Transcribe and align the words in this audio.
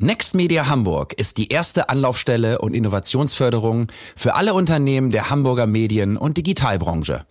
Next 0.00 0.36
Media 0.36 0.68
Hamburg 0.68 1.12
ist 1.14 1.38
die 1.38 1.48
erste 1.48 1.88
Anlaufstelle 1.88 2.60
und 2.60 2.72
Innovationsförderung 2.72 3.88
für 4.14 4.36
alle 4.36 4.54
Unternehmen 4.54 5.10
der 5.10 5.28
Hamburger 5.28 5.66
Medien- 5.66 6.16
und 6.16 6.36
Digitalbranche. 6.36 7.26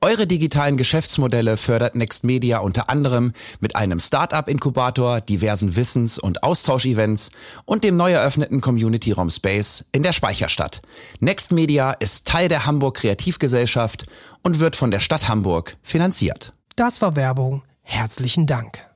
Eure 0.00 0.28
digitalen 0.28 0.76
Geschäftsmodelle 0.76 1.56
fördert 1.56 1.96
Next 1.96 2.22
Media 2.22 2.58
unter 2.58 2.88
anderem 2.88 3.32
mit 3.58 3.74
einem 3.74 3.98
Startup-Inkubator, 3.98 5.22
diversen 5.22 5.74
Wissens- 5.74 6.20
und 6.20 6.44
Austauschevents 6.44 7.32
und 7.64 7.82
dem 7.82 7.96
neu 7.96 8.12
eröffneten 8.12 8.60
Community-Raum 8.60 9.30
Space 9.30 9.86
in 9.90 10.04
der 10.04 10.12
Speicherstadt. 10.12 10.82
Next 11.18 11.50
Media 11.50 11.90
ist 11.90 12.28
Teil 12.28 12.46
der 12.46 12.64
Hamburg 12.64 12.98
Kreativgesellschaft 12.98 14.06
und 14.44 14.60
wird 14.60 14.76
von 14.76 14.92
der 14.92 15.00
Stadt 15.00 15.26
Hamburg 15.26 15.78
finanziert. 15.82 16.52
Das 16.76 17.02
war 17.02 17.16
Werbung. 17.16 17.64
Herzlichen 17.82 18.46
Dank. 18.46 18.86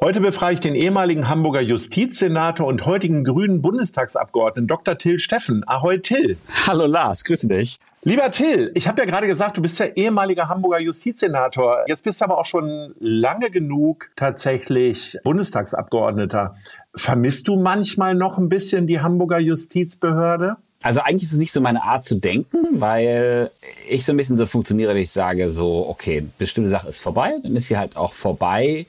Heute 0.00 0.20
befrage 0.20 0.54
ich 0.54 0.60
den 0.60 0.76
ehemaligen 0.76 1.28
Hamburger 1.28 1.60
Justizsenator 1.60 2.64
und 2.68 2.86
heutigen 2.86 3.24
grünen 3.24 3.62
Bundestagsabgeordneten 3.62 4.68
Dr. 4.68 4.96
Till 4.96 5.18
Steffen. 5.18 5.64
Ahoi 5.66 5.98
Till. 5.98 6.36
Hallo 6.68 6.86
Lars, 6.86 7.24
grüße 7.24 7.48
dich. 7.48 7.80
Lieber 8.04 8.30
Till, 8.30 8.70
ich 8.76 8.86
habe 8.86 9.00
ja 9.00 9.06
gerade 9.06 9.26
gesagt, 9.26 9.56
du 9.56 9.60
bist 9.60 9.76
ja 9.80 9.86
ehemaliger 9.86 10.48
Hamburger 10.48 10.78
Justizsenator. 10.78 11.78
Jetzt 11.88 12.04
bist 12.04 12.20
du 12.20 12.26
aber 12.26 12.38
auch 12.38 12.46
schon 12.46 12.94
lange 13.00 13.50
genug 13.50 14.08
tatsächlich 14.14 15.18
Bundestagsabgeordneter. 15.24 16.54
Vermisst 16.94 17.48
du 17.48 17.56
manchmal 17.56 18.14
noch 18.14 18.38
ein 18.38 18.48
bisschen 18.48 18.86
die 18.86 19.00
Hamburger 19.00 19.40
Justizbehörde? 19.40 20.58
Also 20.80 21.00
eigentlich 21.00 21.24
ist 21.24 21.32
es 21.32 21.38
nicht 21.38 21.52
so 21.52 21.60
meine 21.60 21.82
Art 21.82 22.04
zu 22.04 22.14
denken, 22.20 22.80
weil 22.80 23.50
ich 23.88 24.04
so 24.04 24.12
ein 24.12 24.16
bisschen 24.16 24.38
so 24.38 24.46
funktioniere, 24.46 24.92
dass 24.92 25.02
ich 25.02 25.10
sage 25.10 25.50
so, 25.50 25.88
okay, 25.88 26.24
bestimmte 26.38 26.70
Sache 26.70 26.88
ist 26.88 27.00
vorbei, 27.00 27.34
dann 27.42 27.56
ist 27.56 27.66
sie 27.66 27.76
halt 27.76 27.96
auch 27.96 28.12
vorbei. 28.12 28.86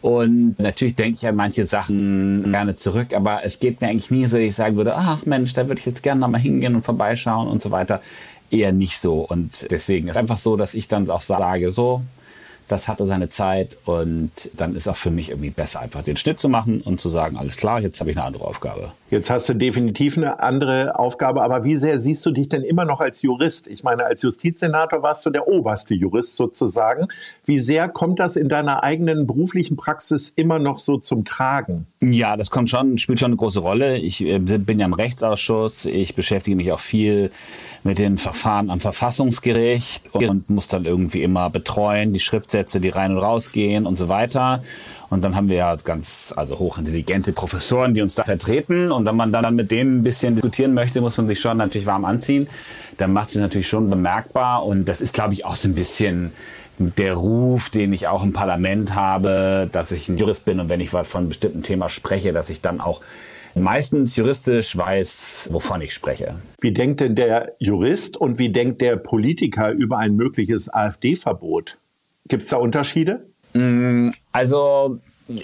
Und 0.00 0.58
natürlich 0.58 0.94
denke 0.94 1.16
ich 1.16 1.26
an 1.26 1.34
manche 1.34 1.66
Sachen 1.66 2.44
gerne 2.52 2.76
zurück, 2.76 3.12
aber 3.14 3.40
es 3.44 3.58
geht 3.58 3.80
mir 3.80 3.88
eigentlich 3.88 4.12
nie 4.12 4.26
so, 4.26 4.36
dass 4.36 4.44
ich 4.44 4.54
sagen 4.54 4.76
würde, 4.76 4.94
ach 4.94 5.26
Mensch, 5.26 5.52
da 5.54 5.66
würde 5.66 5.80
ich 5.80 5.86
jetzt 5.86 6.02
gerne 6.02 6.20
nochmal 6.20 6.40
hingehen 6.40 6.76
und 6.76 6.84
vorbeischauen 6.84 7.48
und 7.48 7.60
so 7.60 7.70
weiter. 7.72 8.00
Eher 8.50 8.72
nicht 8.72 8.98
so. 8.98 9.20
Und 9.20 9.66
deswegen 9.70 10.08
ist 10.08 10.16
einfach 10.16 10.38
so, 10.38 10.56
dass 10.56 10.74
ich 10.74 10.88
dann 10.88 11.10
auch 11.10 11.22
sage, 11.22 11.72
so, 11.72 12.02
das 12.68 12.86
hatte 12.86 13.06
seine 13.06 13.28
Zeit 13.28 13.76
und 13.86 14.30
dann 14.56 14.76
ist 14.76 14.86
auch 14.88 14.96
für 14.96 15.10
mich 15.10 15.30
irgendwie 15.30 15.50
besser, 15.50 15.80
einfach 15.80 16.02
den 16.02 16.16
Schnitt 16.16 16.38
zu 16.38 16.48
machen 16.48 16.82
und 16.82 17.00
zu 17.00 17.08
sagen, 17.08 17.36
alles 17.36 17.56
klar, 17.56 17.80
jetzt 17.80 18.00
habe 18.00 18.10
ich 18.10 18.16
eine 18.16 18.26
andere 18.26 18.44
Aufgabe. 18.44 18.92
Jetzt 19.10 19.30
hast 19.30 19.48
du 19.48 19.54
definitiv 19.54 20.18
eine 20.18 20.40
andere 20.40 20.98
Aufgabe, 20.98 21.42
aber 21.42 21.64
wie 21.64 21.78
sehr 21.78 21.98
siehst 21.98 22.26
du 22.26 22.30
dich 22.30 22.50
denn 22.50 22.62
immer 22.62 22.84
noch 22.84 23.00
als 23.00 23.22
Jurist? 23.22 23.66
Ich 23.66 23.82
meine, 23.82 24.04
als 24.04 24.22
Justizsenator 24.22 25.02
warst 25.02 25.24
du 25.24 25.30
der 25.30 25.48
oberste 25.48 25.94
Jurist 25.94 26.36
sozusagen. 26.36 27.08
Wie 27.46 27.58
sehr 27.58 27.88
kommt 27.88 28.18
das 28.18 28.36
in 28.36 28.50
deiner 28.50 28.82
eigenen 28.82 29.26
beruflichen 29.26 29.76
Praxis 29.78 30.28
immer 30.36 30.58
noch 30.58 30.78
so 30.78 30.98
zum 30.98 31.24
Tragen? 31.24 31.86
Ja, 32.02 32.36
das 32.36 32.50
kommt 32.50 32.68
schon, 32.68 32.98
spielt 32.98 33.18
schon 33.18 33.32
eine 33.32 33.36
große 33.36 33.60
Rolle. 33.60 33.96
Ich 33.96 34.22
äh, 34.22 34.38
bin 34.38 34.78
ja 34.78 34.84
im 34.84 34.92
Rechtsausschuss, 34.92 35.86
ich 35.86 36.14
beschäftige 36.14 36.56
mich 36.56 36.70
auch 36.70 36.80
viel 36.80 37.30
mit 37.84 37.98
den 37.98 38.18
Verfahren 38.18 38.70
am 38.70 38.80
Verfassungsgericht 38.80 40.02
und 40.12 40.50
muss 40.50 40.68
dann 40.68 40.84
irgendwie 40.84 41.22
immer 41.22 41.48
betreuen, 41.48 42.12
die 42.12 42.20
Schriftsätze, 42.20 42.57
die 42.64 42.88
rein 42.88 43.12
und 43.12 43.18
rausgehen 43.18 43.86
und 43.86 43.96
so 43.96 44.08
weiter. 44.08 44.62
Und 45.10 45.22
dann 45.22 45.36
haben 45.36 45.48
wir 45.48 45.56
ja 45.56 45.74
ganz, 45.76 46.34
also 46.36 46.58
hochintelligente 46.58 47.32
Professoren, 47.32 47.94
die 47.94 48.02
uns 48.02 48.14
da 48.14 48.24
vertreten. 48.24 48.92
Und 48.92 49.06
wenn 49.06 49.16
man 49.16 49.32
dann 49.32 49.54
mit 49.54 49.70
denen 49.70 50.00
ein 50.00 50.02
bisschen 50.02 50.34
diskutieren 50.34 50.74
möchte, 50.74 51.00
muss 51.00 51.16
man 51.16 51.28
sich 51.28 51.40
schon 51.40 51.56
natürlich 51.56 51.86
warm 51.86 52.04
anziehen. 52.04 52.46
Dann 52.98 53.12
macht 53.12 53.30
es 53.30 53.36
natürlich 53.36 53.68
schon 53.68 53.88
bemerkbar. 53.88 54.66
Und 54.66 54.86
das 54.86 55.00
ist, 55.00 55.14
glaube 55.14 55.32
ich, 55.32 55.44
auch 55.46 55.56
so 55.56 55.68
ein 55.68 55.74
bisschen 55.74 56.32
der 56.78 57.14
Ruf, 57.14 57.70
den 57.70 57.92
ich 57.92 58.06
auch 58.06 58.22
im 58.22 58.32
Parlament 58.32 58.94
habe, 58.94 59.68
dass 59.72 59.92
ich 59.92 60.08
ein 60.08 60.18
Jurist 60.18 60.44
bin 60.44 60.60
und 60.60 60.68
wenn 60.68 60.80
ich 60.80 60.90
von 60.90 61.04
einem 61.12 61.28
bestimmten 61.28 61.62
Thema 61.62 61.88
spreche, 61.88 62.32
dass 62.32 62.50
ich 62.50 62.60
dann 62.60 62.80
auch 62.80 63.00
meistens 63.54 64.14
juristisch 64.14 64.76
weiß, 64.76 65.48
wovon 65.52 65.80
ich 65.80 65.92
spreche. 65.92 66.36
Wie 66.60 66.72
denkt 66.72 67.00
denn 67.00 67.16
der 67.16 67.56
Jurist 67.58 68.16
und 68.16 68.38
wie 68.38 68.50
denkt 68.50 68.80
der 68.80 68.96
Politiker 68.96 69.72
über 69.72 69.98
ein 69.98 70.14
mögliches 70.14 70.72
AfD-Verbot? 70.72 71.78
Gibt 72.28 72.42
es 72.42 72.48
da 72.50 72.58
Unterschiede? 72.58 73.26
Mm, 73.54 74.10
also 74.32 74.98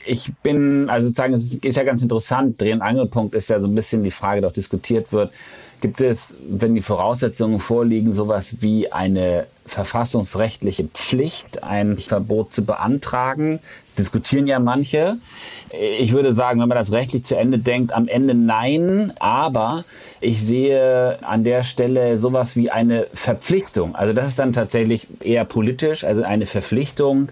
ich 0.06 0.32
bin, 0.42 0.88
also 0.88 1.08
sozusagen, 1.08 1.34
es 1.34 1.54
ist 1.54 1.76
ja 1.76 1.82
ganz 1.82 2.02
interessant. 2.02 2.60
Dreh- 2.60 2.72
und 2.72 2.82
Angelpunkt 2.82 3.34
ist 3.34 3.50
ja 3.50 3.60
so 3.60 3.66
ein 3.66 3.74
bisschen 3.74 4.02
die 4.02 4.10
Frage, 4.10 4.40
die 4.40 4.46
auch 4.46 4.52
diskutiert 4.52 5.12
wird. 5.12 5.32
Gibt 5.80 6.00
es, 6.00 6.34
wenn 6.48 6.74
die 6.74 6.82
Voraussetzungen 6.82 7.60
vorliegen, 7.60 8.12
sowas 8.12 8.56
wie 8.60 8.90
eine 8.90 9.46
verfassungsrechtliche 9.66 10.84
Pflicht, 10.84 11.62
ein 11.62 11.98
Verbot 11.98 12.54
zu 12.54 12.64
beantragen? 12.64 13.60
Diskutieren 13.98 14.46
ja 14.46 14.58
manche. 14.58 15.16
Ich 15.98 16.12
würde 16.12 16.32
sagen, 16.32 16.60
wenn 16.60 16.68
man 16.68 16.78
das 16.78 16.92
rechtlich 16.92 17.24
zu 17.24 17.36
Ende 17.36 17.58
denkt, 17.58 17.92
am 17.92 18.06
Ende 18.08 18.34
nein, 18.34 19.12
aber 19.18 19.84
ich 20.20 20.42
sehe 20.42 21.18
an 21.22 21.44
der 21.44 21.62
Stelle 21.62 22.16
sowas 22.16 22.54
wie 22.56 22.70
eine 22.70 23.06
Verpflichtung. 23.12 23.94
Also 23.94 24.12
das 24.12 24.28
ist 24.28 24.38
dann 24.38 24.52
tatsächlich 24.52 25.06
eher 25.20 25.44
politisch, 25.44 26.04
also 26.04 26.22
eine 26.22 26.46
Verpflichtung, 26.46 27.28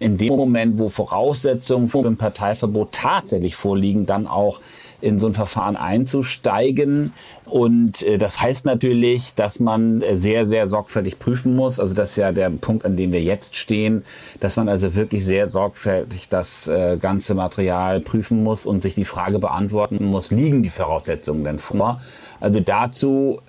in 0.00 0.16
dem 0.18 0.34
Moment, 0.34 0.78
wo 0.78 0.88
Voraussetzungen 0.88 1.88
für 1.88 2.04
ein 2.04 2.16
Parteiverbot 2.16 2.90
tatsächlich 2.92 3.54
vorliegen, 3.54 4.06
dann 4.06 4.26
auch 4.26 4.60
in 5.02 5.18
so 5.18 5.26
ein 5.26 5.34
Verfahren 5.34 5.76
einzusteigen. 5.76 7.12
Und 7.44 8.02
äh, 8.02 8.18
das 8.18 8.40
heißt 8.40 8.64
natürlich, 8.64 9.34
dass 9.34 9.60
man 9.60 10.02
sehr, 10.14 10.46
sehr 10.46 10.68
sorgfältig 10.68 11.18
prüfen 11.18 11.54
muss. 11.54 11.80
Also 11.80 11.94
das 11.94 12.10
ist 12.10 12.16
ja 12.16 12.32
der 12.32 12.50
Punkt, 12.50 12.84
an 12.84 12.96
dem 12.96 13.12
wir 13.12 13.22
jetzt 13.22 13.56
stehen, 13.56 14.04
dass 14.40 14.56
man 14.56 14.68
also 14.68 14.94
wirklich 14.94 15.24
sehr 15.24 15.48
sorgfältig 15.48 16.28
das 16.28 16.66
äh, 16.66 16.96
ganze 16.98 17.34
Material 17.34 18.00
prüfen 18.00 18.42
muss 18.42 18.66
und 18.66 18.82
sich 18.82 18.94
die 18.94 19.04
Frage 19.04 19.38
beantworten 19.38 20.04
muss, 20.04 20.30
liegen 20.30 20.62
die 20.62 20.70
Voraussetzungen 20.70 21.44
denn 21.44 21.58
vor? 21.58 22.00
Also 22.40 22.60
dazu 22.60 23.40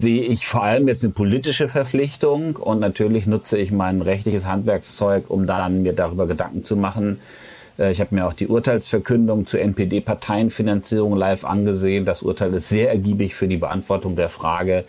sehe 0.00 0.22
ich 0.22 0.46
vor 0.46 0.62
allem 0.62 0.88
jetzt 0.88 1.04
eine 1.04 1.12
politische 1.12 1.68
Verpflichtung 1.68 2.56
und 2.56 2.80
natürlich 2.80 3.26
nutze 3.26 3.58
ich 3.58 3.70
mein 3.70 4.00
rechtliches 4.00 4.46
Handwerkszeug, 4.46 5.28
um 5.28 5.46
dann 5.46 5.82
mir 5.82 5.92
darüber 5.92 6.26
Gedanken 6.26 6.64
zu 6.64 6.76
machen. 6.76 7.20
Äh, 7.78 7.90
ich 7.90 8.00
habe 8.00 8.14
mir 8.14 8.26
auch 8.26 8.32
die 8.32 8.46
Urteilsverkündung 8.46 9.46
zur 9.46 9.60
NPD-Parteienfinanzierung 9.60 11.16
live 11.16 11.44
angesehen. 11.44 12.06
Das 12.06 12.22
Urteil 12.22 12.54
ist 12.54 12.70
sehr 12.70 12.88
ergiebig 12.90 13.34
für 13.34 13.46
die 13.46 13.58
Beantwortung 13.58 14.16
der 14.16 14.30
Frage. 14.30 14.84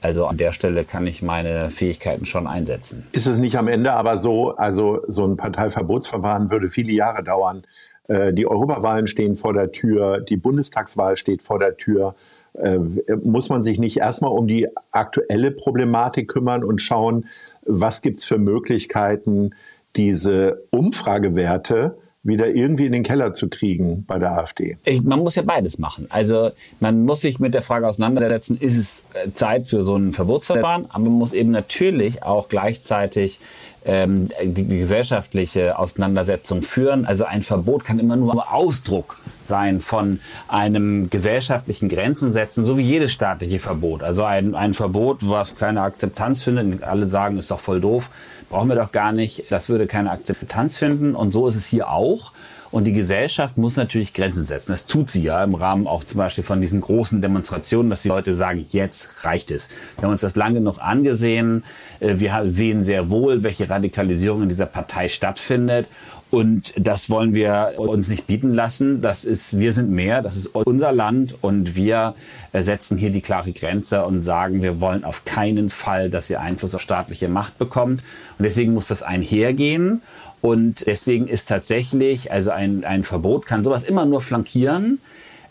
Also 0.00 0.26
an 0.26 0.38
der 0.38 0.52
Stelle 0.52 0.84
kann 0.84 1.06
ich 1.06 1.22
meine 1.22 1.70
Fähigkeiten 1.70 2.24
schon 2.24 2.46
einsetzen. 2.46 3.06
Ist 3.12 3.26
es 3.26 3.38
nicht 3.38 3.56
am 3.56 3.68
Ende 3.68 3.92
aber 3.92 4.16
so, 4.18 4.56
also 4.56 5.00
so 5.08 5.26
ein 5.26 5.36
Parteiverbotsverfahren 5.36 6.50
würde 6.50 6.70
viele 6.70 6.92
Jahre 6.92 7.22
dauern. 7.22 7.64
Äh, 8.08 8.32
die 8.32 8.46
Europawahlen 8.46 9.08
stehen 9.08 9.36
vor 9.36 9.52
der 9.52 9.72
Tür, 9.72 10.20
die 10.20 10.36
Bundestagswahl 10.36 11.18
steht 11.18 11.42
vor 11.42 11.58
der 11.58 11.76
Tür. 11.76 12.14
Äh, 12.54 12.78
muss 13.22 13.48
man 13.48 13.64
sich 13.64 13.78
nicht 13.78 13.98
erstmal 13.98 14.30
um 14.30 14.46
die 14.46 14.68
aktuelle 14.92 15.50
Problematik 15.50 16.28
kümmern 16.28 16.62
und 16.62 16.80
schauen, 16.80 17.26
was 17.66 18.00
gibt 18.00 18.18
es 18.18 18.24
für 18.24 18.38
Möglichkeiten, 18.38 19.54
diese 19.96 20.62
Umfragewerte 20.70 21.96
wieder 22.22 22.48
irgendwie 22.48 22.86
in 22.86 22.92
den 22.92 23.02
Keller 23.02 23.34
zu 23.34 23.48
kriegen 23.48 24.04
bei 24.06 24.18
der 24.18 24.32
AfD? 24.38 24.78
Ich, 24.84 25.02
man 25.02 25.20
muss 25.20 25.34
ja 25.34 25.42
beides 25.42 25.78
machen. 25.78 26.06
Also 26.10 26.50
man 26.80 27.04
muss 27.04 27.20
sich 27.20 27.38
mit 27.38 27.54
der 27.54 27.62
Frage 27.62 27.86
auseinandersetzen, 27.86 28.56
ist 28.58 28.78
es 28.78 29.02
äh, 29.12 29.32
Zeit 29.32 29.66
für 29.66 29.82
so 29.82 29.96
ein 29.96 30.12
Verbotsverfahren, 30.12 30.86
aber 30.88 31.04
man 31.04 31.12
muss 31.12 31.32
eben 31.32 31.50
natürlich 31.50 32.22
auch 32.22 32.48
gleichzeitig 32.48 33.40
ähm, 33.84 34.30
die, 34.42 34.66
gesellschaftliche 34.66 35.78
Auseinandersetzung 35.78 36.62
führen. 36.62 37.04
Also 37.04 37.24
ein 37.24 37.42
Verbot 37.42 37.84
kann 37.84 37.98
immer 37.98 38.16
nur 38.16 38.52
Ausdruck 38.52 39.18
sein 39.42 39.80
von 39.80 40.20
einem 40.48 41.10
gesellschaftlichen 41.10 41.88
Grenzen 41.88 42.32
setzen, 42.32 42.64
so 42.64 42.78
wie 42.78 42.82
jedes 42.82 43.12
staatliche 43.12 43.58
Verbot. 43.58 44.02
Also 44.02 44.24
ein, 44.24 44.54
ein 44.54 44.74
Verbot, 44.74 45.28
was 45.28 45.56
keine 45.56 45.82
Akzeptanz 45.82 46.42
findet, 46.42 46.82
alle 46.82 47.06
sagen, 47.06 47.38
ist 47.38 47.50
doch 47.50 47.60
voll 47.60 47.80
doof, 47.80 48.10
brauchen 48.48 48.68
wir 48.68 48.76
doch 48.76 48.92
gar 48.92 49.12
nicht, 49.12 49.44
das 49.50 49.68
würde 49.68 49.86
keine 49.86 50.10
Akzeptanz 50.10 50.76
finden. 50.76 51.14
Und 51.14 51.32
so 51.32 51.46
ist 51.48 51.56
es 51.56 51.66
hier 51.66 51.90
auch. 51.90 52.32
Und 52.74 52.86
die 52.86 52.92
Gesellschaft 52.92 53.56
muss 53.56 53.76
natürlich 53.76 54.14
Grenzen 54.14 54.42
setzen. 54.42 54.72
Das 54.72 54.86
tut 54.86 55.08
sie 55.08 55.22
ja 55.22 55.44
im 55.44 55.54
Rahmen 55.54 55.86
auch 55.86 56.02
zum 56.02 56.18
Beispiel 56.18 56.42
von 56.42 56.60
diesen 56.60 56.80
großen 56.80 57.22
Demonstrationen, 57.22 57.88
dass 57.88 58.02
die 58.02 58.08
Leute 58.08 58.34
sagen, 58.34 58.66
jetzt 58.70 59.10
reicht 59.24 59.52
es. 59.52 59.68
Wir 59.96 60.02
haben 60.02 60.10
uns 60.10 60.22
das 60.22 60.34
lange 60.34 60.60
noch 60.60 60.78
angesehen. 60.78 61.62
Äh, 62.00 62.18
wir 62.18 62.42
sehen 62.46 62.82
sehr 62.82 63.10
wohl, 63.10 63.44
welche 63.44 63.70
Radikalisierung 63.70 64.42
in 64.42 64.48
dieser 64.48 64.66
Partei 64.66 65.06
stattfindet. 65.06 65.86
Und 66.32 66.74
das 66.76 67.10
wollen 67.10 67.32
wir 67.32 67.74
uns 67.76 68.08
nicht 68.08 68.26
bieten 68.26 68.54
lassen. 68.54 69.00
Das 69.00 69.24
ist, 69.24 69.56
wir 69.56 69.72
sind 69.72 69.90
mehr, 69.92 70.20
das 70.20 70.34
ist 70.34 70.48
unser 70.48 70.90
Land 70.90 71.36
und 71.42 71.76
wir 71.76 72.14
setzen 72.52 72.98
hier 72.98 73.10
die 73.10 73.20
klare 73.20 73.52
Grenze 73.52 74.04
und 74.04 74.24
sagen, 74.24 74.60
wir 74.60 74.80
wollen 74.80 75.04
auf 75.04 75.24
keinen 75.24 75.70
Fall, 75.70 76.10
dass 76.10 76.28
ihr 76.30 76.40
Einfluss 76.40 76.74
auf 76.74 76.80
staatliche 76.80 77.28
Macht 77.28 77.56
bekommt. 77.56 78.02
Und 78.36 78.42
deswegen 78.42 78.74
muss 78.74 78.88
das 78.88 79.04
einhergehen. 79.04 80.02
Und 80.44 80.86
deswegen 80.86 81.26
ist 81.26 81.46
tatsächlich, 81.46 82.30
also 82.30 82.50
ein, 82.50 82.84
ein 82.84 83.02
Verbot 83.02 83.46
kann 83.46 83.64
sowas 83.64 83.82
immer 83.82 84.04
nur 84.04 84.20
flankieren. 84.20 85.00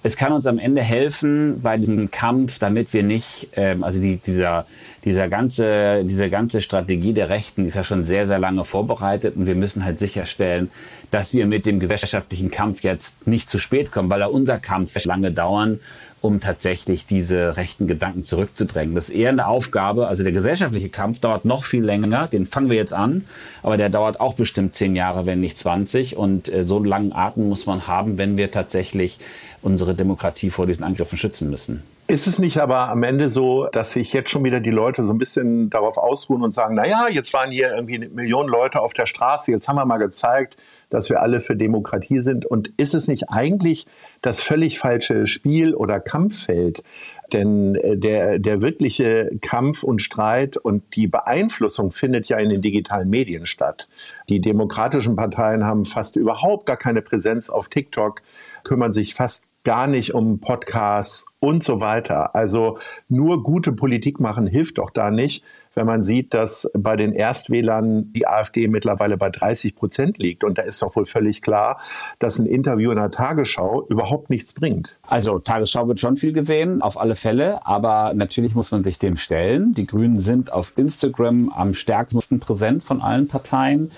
Es 0.03 0.17
kann 0.17 0.31
uns 0.31 0.45
am 0.45 0.59
Ende 0.59 0.83
helfen 0.83 1.61
bei 1.63 1.79
diesem 1.79 2.11
Kampf, 2.11 2.59
damit 2.59 2.93
wir 2.93 3.01
nicht, 3.01 3.47
ähm, 3.55 3.83
also 3.83 3.99
die, 3.99 4.17
dieser, 4.17 4.67
dieser 5.03 5.29
ganze, 5.29 6.03
diese 6.05 6.29
ganze 6.29 6.61
Strategie 6.61 7.13
der 7.13 7.29
Rechten 7.29 7.65
ist 7.65 7.73
ja 7.73 7.83
schon 7.83 8.03
sehr, 8.03 8.27
sehr 8.27 8.37
lange 8.37 8.65
vorbereitet. 8.65 9.35
Und 9.35 9.47
wir 9.47 9.55
müssen 9.55 9.83
halt 9.83 9.97
sicherstellen, 9.97 10.69
dass 11.09 11.33
wir 11.33 11.47
mit 11.47 11.65
dem 11.65 11.79
gesellschaftlichen 11.79 12.51
Kampf 12.51 12.83
jetzt 12.83 13.25
nicht 13.25 13.49
zu 13.49 13.57
spät 13.57 13.91
kommen, 13.91 14.11
weil 14.11 14.19
da 14.19 14.27
unser 14.27 14.59
Kampf 14.59 15.03
lange 15.05 15.31
dauern 15.31 15.79
um 16.23 16.39
tatsächlich 16.39 17.05
diese 17.05 17.57
rechten 17.57 17.85
Gedanken 17.85 18.23
zurückzudrängen. 18.23 18.95
Das 18.95 19.09
ist 19.09 19.15
eher 19.15 19.29
eine 19.29 19.45
Aufgabe, 19.45 20.07
also 20.07 20.23
der 20.23 20.31
gesellschaftliche 20.31 20.87
Kampf 20.87 21.19
dauert 21.19 21.43
noch 21.43 21.65
viel 21.65 21.83
länger, 21.83 22.29
den 22.29 22.47
fangen 22.47 22.69
wir 22.69 22.77
jetzt 22.77 22.93
an, 22.93 23.25
aber 23.61 23.75
der 23.75 23.89
dauert 23.89 24.21
auch 24.21 24.33
bestimmt 24.33 24.73
zehn 24.73 24.95
Jahre, 24.95 25.25
wenn 25.25 25.41
nicht 25.41 25.57
20 25.57 26.15
und 26.15 26.47
äh, 26.47 26.65
so 26.65 26.77
einen 26.77 26.85
langen 26.85 27.11
Atem 27.11 27.49
muss 27.49 27.65
man 27.65 27.87
haben, 27.87 28.17
wenn 28.17 28.37
wir 28.37 28.51
tatsächlich 28.51 29.19
unsere 29.61 29.95
Demokratie 29.95 30.49
vor 30.49 30.65
diesen 30.65 30.85
Angriffen 30.85 31.17
schützen 31.17 31.49
müssen. 31.49 31.83
Ist 32.05 32.27
es 32.27 32.37
nicht 32.37 32.57
aber 32.57 32.89
am 32.89 33.01
Ende 33.03 33.29
so, 33.29 33.67
dass 33.71 33.93
sich 33.93 34.11
jetzt 34.11 34.29
schon 34.29 34.43
wieder 34.43 34.59
die 34.59 34.71
Leute 34.71 35.05
so 35.05 35.13
ein 35.13 35.17
bisschen 35.17 35.69
darauf 35.69 35.97
ausruhen 35.97 36.43
und 36.43 36.51
sagen, 36.51 36.75
na 36.75 36.85
ja, 36.85 37.07
jetzt 37.07 37.33
waren 37.33 37.49
hier 37.49 37.73
irgendwie 37.73 37.97
Millionen 37.97 38.49
Leute 38.49 38.81
auf 38.81 38.93
der 38.93 39.05
Straße, 39.05 39.51
jetzt 39.51 39.69
haben 39.69 39.77
wir 39.77 39.85
mal 39.85 39.97
gezeigt, 39.97 40.57
dass 40.89 41.09
wir 41.09 41.21
alle 41.21 41.39
für 41.39 41.55
Demokratie 41.55 42.19
sind. 42.19 42.45
Und 42.45 42.73
ist 42.75 42.93
es 42.93 43.07
nicht 43.07 43.29
eigentlich 43.29 43.85
das 44.21 44.43
völlig 44.43 44.79
falsche 44.79 45.27
Spiel 45.27 45.73
oder 45.73 46.01
Kampffeld? 46.01 46.83
Denn 47.31 47.75
äh, 47.75 47.97
der, 47.97 48.37
der 48.37 48.61
wirkliche 48.61 49.31
Kampf 49.41 49.81
und 49.81 50.01
Streit 50.01 50.57
und 50.57 50.83
die 50.97 51.07
Beeinflussung 51.07 51.91
findet 51.91 52.27
ja 52.27 52.37
in 52.37 52.49
den 52.49 52.61
digitalen 52.61 53.09
Medien 53.09 53.47
statt. 53.47 53.87
Die 54.27 54.41
demokratischen 54.41 55.15
Parteien 55.15 55.63
haben 55.63 55.85
fast 55.85 56.17
überhaupt 56.17 56.65
gar 56.65 56.77
keine 56.77 57.01
Präsenz 57.01 57.49
auf 57.49 57.69
TikTok, 57.69 58.21
kümmern 58.65 58.91
sich 58.91 59.15
fast 59.15 59.45
gar 59.63 59.87
nicht 59.87 60.13
um 60.13 60.39
Podcasts 60.39 61.25
und 61.39 61.63
so 61.63 61.79
weiter. 61.79 62.35
Also 62.35 62.77
nur 63.09 63.43
gute 63.43 63.71
Politik 63.71 64.19
machen 64.19 64.47
hilft 64.47 64.77
doch 64.77 64.89
da 64.89 65.09
nicht, 65.09 65.43
wenn 65.75 65.85
man 65.85 66.03
sieht, 66.03 66.33
dass 66.33 66.69
bei 66.73 66.95
den 66.95 67.13
Erstwählern 67.13 68.11
die 68.13 68.27
AfD 68.27 68.67
mittlerweile 68.67 69.17
bei 69.17 69.29
30 69.29 69.75
Prozent 69.75 70.17
liegt. 70.17 70.43
Und 70.43 70.57
da 70.57 70.63
ist 70.63 70.81
doch 70.81 70.95
wohl 70.95 71.05
völlig 71.05 71.41
klar, 71.41 71.79
dass 72.19 72.39
ein 72.39 72.45
Interview 72.45 72.91
in 72.91 72.97
der 72.97 73.11
Tagesschau 73.11 73.85
überhaupt 73.87 74.29
nichts 74.29 74.53
bringt. 74.53 74.97
Also 75.07 75.39
Tagesschau 75.39 75.87
wird 75.87 75.99
schon 75.99 76.17
viel 76.17 76.33
gesehen, 76.33 76.81
auf 76.81 76.99
alle 76.99 77.15
Fälle. 77.15 77.65
Aber 77.65 78.13
natürlich 78.13 78.55
muss 78.55 78.71
man 78.71 78.83
sich 78.83 78.99
dem 78.99 79.17
stellen. 79.17 79.73
Die 79.73 79.87
Grünen 79.87 80.19
sind 80.19 80.51
auf 80.51 80.77
Instagram 80.77 81.49
am 81.49 81.73
stärksten 81.73 82.39
präsent 82.39 82.83
von 82.83 83.01
allen 83.01 83.27
Parteien. 83.27 83.91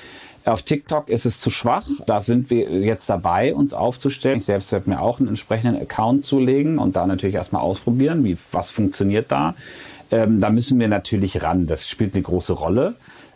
Auf 0.46 0.62
TikTok 0.62 1.10
ist 1.10 1.26
es 1.26 1.42
zu 1.42 1.50
schwach. 1.50 1.88
Da 2.06 2.22
sind 2.22 2.52
wir 2.52 2.70
jetzt 2.70 3.10
dabei, 3.10 3.56
uns 3.56 3.74
aufzustellen. 3.74 4.38
Ich 4.38 4.46
selbst 4.46 4.72
werde 4.72 4.90
mir 4.90 5.02
auch 5.02 5.20
einen 5.20 5.30
entsprechenden 5.30 5.82
Account 5.82 6.24
zulegen 6.24 6.78
und 6.78 6.96
da 6.96 7.08
natürlich 7.08 7.36
erstmal 7.36 7.64
ausprobieren, 7.64 8.24
wie, 8.24 8.38
was 8.52 8.70
funktioniert 8.70 9.32
da. 9.32 9.56
Ähm, 10.12 10.40
da 10.40 10.52
müssen 10.52 10.80
wir 10.80 10.88
natürlich 10.88 11.42
ran. 11.42 11.66
Das 11.66 11.90
spielt 11.90 12.14
eine 12.14 12.22
große 12.22 12.54
Rolle. 12.54 12.94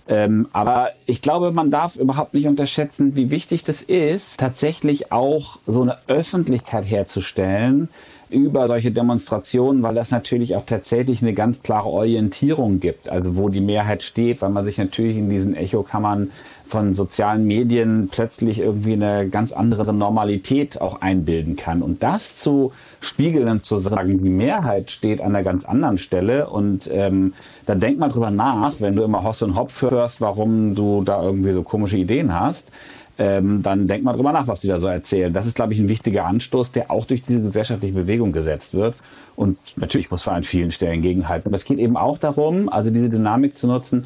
Ähm, 0.07 0.47
aber 0.53 0.89
ich 1.07 1.23
glaube, 1.23 1.51
man 1.51 1.71
darf 1.71 1.95
überhaupt 1.95 2.35
nicht 2.35 2.47
unterschätzen, 2.47 3.15
wie 3.15 3.31
wichtig 3.31 3.63
das 3.63 3.81
ist, 3.81 4.39
tatsächlich 4.39 5.11
auch 5.11 5.57
so 5.65 5.81
eine 5.81 5.97
Öffentlichkeit 6.07 6.83
herzustellen, 6.83 7.89
über 8.29 8.67
solche 8.67 8.91
Demonstrationen, 8.91 9.81
weil 9.81 9.95
das 9.95 10.11
natürlich 10.11 10.55
auch 10.55 10.65
tatsächlich 10.65 11.21
eine 11.21 11.33
ganz 11.33 11.63
klare 11.63 11.89
Orientierung 11.89 12.79
gibt, 12.79 13.09
also 13.09 13.35
wo 13.35 13.49
die 13.49 13.61
Mehrheit 13.61 14.03
steht, 14.03 14.41
weil 14.41 14.49
man 14.49 14.63
sich 14.63 14.77
natürlich 14.77 15.17
in 15.17 15.29
diesen 15.29 15.55
Echokammern 15.55 16.31
von 16.69 16.93
sozialen 16.93 17.45
Medien 17.45 18.09
plötzlich 18.11 18.59
irgendwie 18.59 18.93
eine 18.93 19.27
ganz 19.27 19.51
andere 19.51 19.93
Normalität 19.93 20.79
auch 20.79 21.01
einbilden 21.01 21.55
kann. 21.55 21.81
Und 21.81 22.03
das 22.03 22.37
zu 22.37 22.71
spiegeln 23.01 23.49
und 23.49 23.65
zu 23.65 23.77
sagen, 23.77 24.23
die 24.23 24.29
Mehrheit 24.29 24.91
steht 24.91 25.19
an 25.19 25.35
einer 25.35 25.43
ganz 25.43 25.65
anderen 25.65 25.97
Stelle 25.97 26.49
und 26.49 26.89
ähm, 26.93 27.33
dann 27.65 27.79
denk 27.79 27.99
mal 27.99 28.09
drüber 28.09 28.31
nach, 28.31 28.79
wenn 28.79 28.95
du 28.95 29.03
immer 29.03 29.23
Hoss 29.23 29.41
und 29.41 29.55
Hopf 29.55 29.81
hörst, 29.81 30.21
warum 30.21 30.75
du 30.75 31.03
da 31.03 31.21
irgendwie 31.23 31.51
so 31.51 31.63
komische 31.63 31.97
Ideen 31.97 32.39
hast 32.39 32.71
ähm, 33.19 33.61
dann 33.61 33.87
denk 33.87 34.03
mal 34.03 34.13
drüber 34.13 34.31
nach, 34.31 34.47
was 34.47 34.61
die 34.61 34.69
da 34.69 34.79
so 34.79 34.87
erzählen. 34.87 35.33
Das 35.33 35.45
ist, 35.45 35.55
glaube 35.55 35.73
ich, 35.73 35.79
ein 35.79 35.89
wichtiger 35.89 36.25
Anstoß, 36.25 36.71
der 36.71 36.89
auch 36.89 37.05
durch 37.05 37.21
diese 37.21 37.41
gesellschaftliche 37.41 37.93
Bewegung 37.93 38.31
gesetzt 38.31 38.73
wird. 38.73 38.95
Und 39.35 39.57
natürlich 39.75 40.09
muss 40.09 40.25
man 40.25 40.35
an 40.35 40.43
vielen 40.43 40.71
Stellen 40.71 41.01
gegenhalten. 41.01 41.49
Aber 41.49 41.57
es 41.57 41.65
geht 41.65 41.79
eben 41.79 41.97
auch 41.97 42.17
darum, 42.17 42.69
also 42.69 42.89
diese 42.89 43.09
Dynamik 43.09 43.57
zu 43.57 43.67
nutzen, 43.67 44.05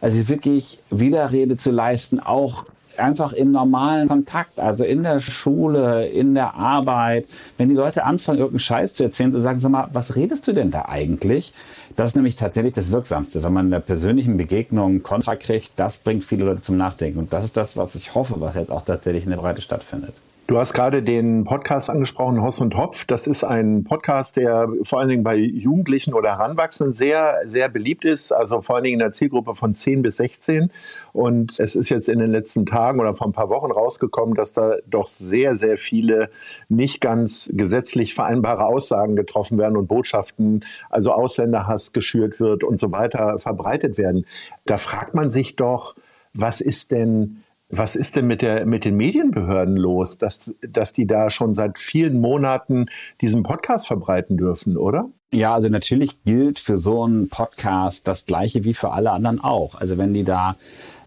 also 0.00 0.28
wirklich 0.28 0.78
Widerrede 0.90 1.56
zu 1.56 1.70
leisten, 1.70 2.20
auch 2.20 2.64
einfach 3.00 3.32
im 3.32 3.50
normalen 3.50 4.08
Kontakt, 4.08 4.58
also 4.60 4.84
in 4.84 5.02
der 5.02 5.20
Schule, 5.20 6.06
in 6.06 6.34
der 6.34 6.54
Arbeit, 6.54 7.26
wenn 7.56 7.68
die 7.68 7.74
Leute 7.74 8.04
anfangen, 8.04 8.38
irgendeinen 8.38 8.60
Scheiß 8.60 8.94
zu 8.94 9.04
erzählen 9.04 9.34
und 9.34 9.42
sagen, 9.42 9.60
sag 9.60 9.70
mal, 9.70 9.88
was 9.92 10.16
redest 10.16 10.46
du 10.46 10.52
denn 10.52 10.70
da 10.70 10.86
eigentlich? 10.86 11.54
Das 11.96 12.10
ist 12.10 12.16
nämlich 12.16 12.36
tatsächlich 12.36 12.74
das 12.74 12.92
Wirksamste. 12.92 13.42
Wenn 13.42 13.52
man 13.52 13.66
in 13.66 13.70
der 13.70 13.80
persönlichen 13.80 14.36
Begegnung 14.36 15.02
Kontra 15.02 15.36
kriegt, 15.36 15.72
das 15.76 15.98
bringt 15.98 16.24
viele 16.24 16.44
Leute 16.44 16.62
zum 16.62 16.76
Nachdenken. 16.76 17.18
Und 17.18 17.32
das 17.32 17.44
ist 17.44 17.56
das, 17.56 17.76
was 17.76 17.94
ich 17.94 18.14
hoffe, 18.14 18.34
was 18.38 18.54
jetzt 18.54 18.70
auch 18.70 18.84
tatsächlich 18.84 19.24
in 19.24 19.30
der 19.30 19.38
Breite 19.38 19.62
stattfindet. 19.62 20.14
Du 20.50 20.58
hast 20.58 20.72
gerade 20.72 21.00
den 21.00 21.44
Podcast 21.44 21.90
angesprochen, 21.90 22.42
Hoss 22.42 22.60
und 22.60 22.76
Hopf. 22.76 23.04
Das 23.04 23.28
ist 23.28 23.44
ein 23.44 23.84
Podcast, 23.84 24.36
der 24.36 24.68
vor 24.82 24.98
allen 24.98 25.08
Dingen 25.08 25.22
bei 25.22 25.36
Jugendlichen 25.36 26.12
oder 26.12 26.38
Heranwachsenden 26.38 26.92
sehr, 26.92 27.38
sehr 27.44 27.68
beliebt 27.68 28.04
ist. 28.04 28.32
Also 28.32 28.60
vor 28.60 28.74
allen 28.74 28.82
Dingen 28.82 28.94
in 28.94 28.98
der 28.98 29.12
Zielgruppe 29.12 29.54
von 29.54 29.76
10 29.76 30.02
bis 30.02 30.16
16. 30.16 30.72
Und 31.12 31.60
es 31.60 31.76
ist 31.76 31.88
jetzt 31.88 32.08
in 32.08 32.18
den 32.18 32.32
letzten 32.32 32.66
Tagen 32.66 32.98
oder 32.98 33.14
vor 33.14 33.28
ein 33.28 33.32
paar 33.32 33.48
Wochen 33.48 33.70
rausgekommen, 33.70 34.34
dass 34.34 34.52
da 34.52 34.74
doch 34.88 35.06
sehr, 35.06 35.54
sehr 35.54 35.78
viele 35.78 36.30
nicht 36.68 37.00
ganz 37.00 37.48
gesetzlich 37.54 38.16
vereinbare 38.16 38.64
Aussagen 38.64 39.14
getroffen 39.14 39.56
werden 39.56 39.76
und 39.76 39.86
Botschaften, 39.86 40.64
also 40.88 41.12
Ausländerhass 41.12 41.92
geschürt 41.92 42.40
wird 42.40 42.64
und 42.64 42.80
so 42.80 42.90
weiter 42.90 43.38
verbreitet 43.38 43.98
werden. 43.98 44.26
Da 44.64 44.78
fragt 44.78 45.14
man 45.14 45.30
sich 45.30 45.54
doch, 45.54 45.94
was 46.34 46.60
ist 46.60 46.90
denn 46.90 47.44
was 47.70 47.94
ist 47.94 48.16
denn 48.16 48.26
mit, 48.26 48.42
der, 48.42 48.66
mit 48.66 48.84
den 48.84 48.96
Medienbehörden 48.96 49.76
los, 49.76 50.18
dass, 50.18 50.56
dass 50.60 50.92
die 50.92 51.06
da 51.06 51.30
schon 51.30 51.54
seit 51.54 51.78
vielen 51.78 52.20
Monaten 52.20 52.86
diesen 53.20 53.42
Podcast 53.42 53.86
verbreiten 53.86 54.36
dürfen, 54.36 54.76
oder? 54.76 55.08
Ja, 55.32 55.54
also 55.54 55.68
natürlich 55.68 56.24
gilt 56.24 56.58
für 56.58 56.76
so 56.76 57.04
einen 57.04 57.28
Podcast 57.28 58.08
das 58.08 58.26
Gleiche 58.26 58.64
wie 58.64 58.74
für 58.74 58.90
alle 58.90 59.12
anderen 59.12 59.40
auch. 59.40 59.76
Also 59.76 59.96
wenn 59.96 60.12
die 60.12 60.24
da 60.24 60.56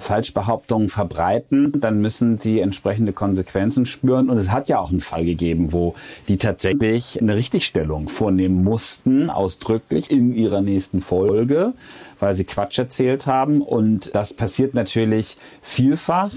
Falschbehauptungen 0.03 0.89
verbreiten, 0.89 1.79
dann 1.79 2.01
müssen 2.01 2.37
sie 2.37 2.59
entsprechende 2.59 3.13
Konsequenzen 3.13 3.85
spüren. 3.85 4.29
Und 4.29 4.37
es 4.37 4.51
hat 4.51 4.69
ja 4.69 4.79
auch 4.79 4.91
einen 4.91 5.01
Fall 5.01 5.25
gegeben, 5.25 5.71
wo 5.71 5.95
die 6.27 6.37
tatsächlich 6.37 7.19
eine 7.21 7.35
Richtigstellung 7.35 8.09
vornehmen 8.09 8.63
mussten, 8.63 9.29
ausdrücklich 9.29 10.11
in 10.11 10.35
ihrer 10.35 10.61
nächsten 10.61 11.01
Folge, 11.01 11.73
weil 12.19 12.35
sie 12.35 12.43
Quatsch 12.43 12.77
erzählt 12.77 13.25
haben. 13.25 13.61
Und 13.61 14.13
das 14.13 14.33
passiert 14.33 14.73
natürlich 14.73 15.37
vielfach. 15.61 16.31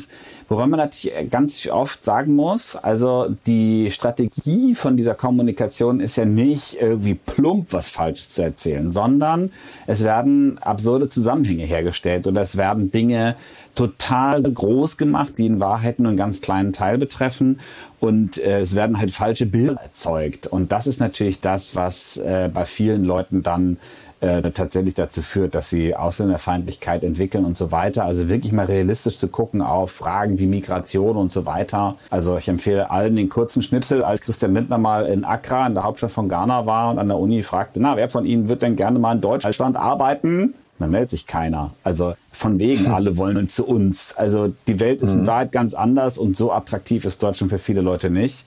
Woran 0.49 0.71
man 0.71 0.79
natürlich 0.79 1.29
ganz 1.29 1.67
oft 1.67 2.05
sagen 2.05 2.37
muss, 2.37 2.77
also 2.77 3.35
die 3.47 3.91
Strategie 3.91 4.77
von 4.77 4.97
dieser 4.97 5.15
Kommunikation 5.15 5.99
ist 5.99 6.17
ja 6.17 6.25
nicht 6.25 6.77
irgendwie 6.81 7.15
plump 7.15 7.73
was 7.73 7.91
falsch 7.91 8.29
zu 8.29 8.43
erzählen, 8.43 8.93
sondern 8.93 9.51
es 9.89 10.05
werden 10.05 10.59
absurde 10.59 11.09
Zusammenhänge 11.09 11.65
hergestellt 11.65 12.29
und 12.29 12.37
es 12.37 12.57
werden 12.57 12.93
Dinge 12.93 13.35
total 13.75 14.43
groß 14.43 14.97
gemacht, 14.97 15.35
die 15.39 15.47
in 15.47 15.61
Wahrheit 15.61 15.99
nur 15.99 16.09
einen 16.09 16.19
ganz 16.19 16.41
kleinen 16.41 16.73
Teil 16.73 16.99
betreffen 16.99 17.61
und 18.01 18.39
äh, 18.39 18.61
es 18.61 18.75
werden 18.75 18.99
halt 18.99 19.11
falsche 19.11 19.47
Bilder 19.47 19.81
erzeugt 19.83 20.47
und 20.47 20.73
das 20.73 20.87
ist 20.87 21.01
natürlich 21.01 21.41
das, 21.41 21.77
was 21.77 22.17
äh, 22.19 22.51
bei 22.53 22.65
vielen 22.65 23.05
Leuten 23.05 23.43
dann 23.43 23.79
äh, 24.21 24.51
tatsächlich 24.51 24.95
dazu 24.95 25.23
führt, 25.23 25.55
dass 25.55 25.69
sie 25.69 25.95
Ausländerfeindlichkeit 25.95 27.05
entwickeln 27.05 27.45
und 27.45 27.57
so 27.57 27.71
weiter. 27.71 28.05
Also 28.05 28.29
wirklich 28.29 28.53
mal 28.53 28.67
realistisch 28.67 29.19
zu 29.19 29.29
gucken 29.29 29.61
auf 29.61 29.91
Fragen 29.91 30.39
wie 30.39 30.47
Migration 30.47 31.17
und 31.17 31.33
so 31.33 31.45
weiter. 31.45 31.97
Also 32.11 32.39
ich 32.39 32.49
empfehle 32.49 32.91
allen 32.91 33.17
den 33.17 33.29
kurzen 33.29 33.63
Schnipsel, 33.63 34.03
als 34.03 34.23
Christian 34.23 34.55
Lindner 34.55 34.79
mal 34.79 35.07
in 35.07 35.25
Accra, 35.25 35.67
in 35.67 35.75
der 35.75 35.85
Hauptstadt 35.85 36.13
von 36.13 36.29
Ghana 36.29 36.67
war 36.67 36.91
und 36.91 36.99
an 36.99 37.09
der 37.09 37.19
Uni 37.19 37.43
fragte, 37.43 37.81
na, 37.81 37.97
wer 37.97 38.09
von 38.09 38.25
Ihnen 38.25 38.49
wird 38.49 38.63
denn 38.63 38.77
gerne 38.77 38.99
mal 38.99 39.17
in 39.17 39.21
Deutschland 39.21 39.77
arbeiten? 39.77 40.55
Dann 40.79 40.91
meldet 40.91 41.11
sich 41.11 41.27
keiner. 41.27 41.73
Also 41.85 42.15
von 42.33 42.59
wegen, 42.59 42.87
alle 42.93 43.17
wollen 43.17 43.49
zu 43.49 43.67
uns. 43.67 44.15
Also 44.17 44.53
die 44.67 44.81
Welt 44.81 45.03
ist 45.03 45.15
in 45.15 45.23
mhm. 45.23 45.27
Wahrheit 45.27 45.53
ganz 45.53 45.75
anders 45.75 46.19
und 46.19 46.37
so 46.37 46.53
attraktiv 46.53 47.05
ist 47.05 47.23
Deutschland 47.23 47.51
für 47.51 47.59
viele 47.59 47.81
Leute 47.81 48.11
nicht. 48.11 48.45